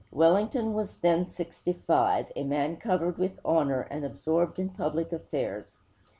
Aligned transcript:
Wellington 0.09 0.73
was 0.73 0.97
then 0.97 1.27
sixty 1.27 1.73
five, 1.73 2.31
a 2.35 2.43
man 2.43 2.77
covered 2.77 3.19
with 3.19 3.39
honor 3.45 3.81
and 3.81 4.03
absorbed 4.03 4.57
in 4.57 4.69
public 4.69 5.13
affairs. 5.13 5.77